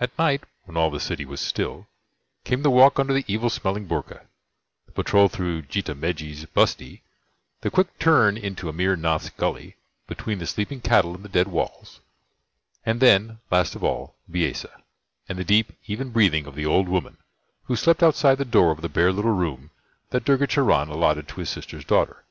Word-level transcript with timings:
At 0.00 0.16
night, 0.18 0.44
when 0.64 0.78
all 0.78 0.88
the 0.90 0.98
City 0.98 1.26
was 1.26 1.38
still, 1.38 1.86
came 2.42 2.62
the 2.62 2.70
walk 2.70 2.98
under 2.98 3.12
the 3.12 3.24
evil 3.28 3.50
smelling 3.50 3.86
boorka, 3.86 4.22
the 4.86 4.92
patrol 4.92 5.28
through 5.28 5.64
Jitha 5.64 5.94
Megji's 5.94 6.46
bustee, 6.46 7.02
the 7.60 7.70
quick 7.70 7.98
turn 7.98 8.38
into 8.38 8.70
Amir 8.70 8.96
Nath's 8.96 9.28
Gully 9.28 9.76
between 10.06 10.38
the 10.38 10.46
sleeping 10.46 10.80
cattle 10.80 11.14
and 11.14 11.22
the 11.22 11.28
dead 11.28 11.48
walls, 11.48 12.00
and 12.86 12.98
then, 12.98 13.40
last 13.50 13.74
of 13.76 13.84
all, 13.84 14.14
Bisesa, 14.26 14.80
and 15.28 15.36
the 15.38 15.44
deep, 15.44 15.74
even 15.86 16.12
breathing 16.12 16.46
of 16.46 16.54
the 16.54 16.64
old 16.64 16.88
woman 16.88 17.18
who 17.64 17.76
slept 17.76 18.02
outside 18.02 18.38
the 18.38 18.46
door 18.46 18.70
of 18.70 18.80
the 18.80 18.88
bare 18.88 19.12
little 19.12 19.32
room 19.34 19.68
that 20.08 20.24
Durga 20.24 20.46
Charan 20.46 20.88
allotted 20.88 21.28
to 21.28 21.40
his 21.40 21.50
sister's 21.50 21.84
daughter. 21.84 22.24